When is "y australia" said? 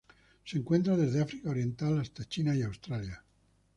2.55-3.23